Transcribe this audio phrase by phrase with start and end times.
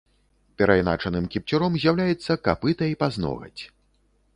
[0.61, 3.59] Перайначаным кіпцюром з'яўляецца капыта і пазногаць.